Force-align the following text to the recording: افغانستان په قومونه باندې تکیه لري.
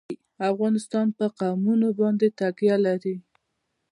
افغانستان 0.51 1.07
په 1.17 1.25
قومونه 1.37 1.87
باندې 1.99 2.27
تکیه 2.39 2.77
لري. 2.85 3.15